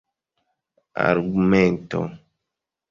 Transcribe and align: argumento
argumento 1.07 1.99